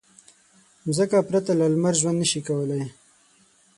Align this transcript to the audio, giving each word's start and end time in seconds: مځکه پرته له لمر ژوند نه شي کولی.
مځکه 0.85 1.17
پرته 1.29 1.51
له 1.59 1.65
لمر 1.73 1.93
ژوند 2.01 2.17
نه 2.21 2.27
شي 2.31 2.41
کولی. 2.47 2.83